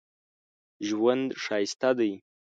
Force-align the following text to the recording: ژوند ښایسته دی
ژوند 0.87 1.27
ښایسته 1.43 1.89
دی 1.97 2.11